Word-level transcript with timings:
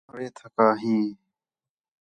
آں 0.09 0.15
وِیتھکا 0.17 0.67
ہیں 0.81 1.03